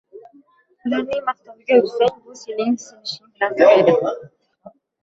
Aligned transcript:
ularning 0.85 1.21
maqtoviga 1.27 1.77
uchsang, 1.83 2.17
bu 2.25 2.33
sening 2.43 2.73
sinishing 2.87 3.33
bilan 3.37 3.57
tugaydi. 3.63 3.97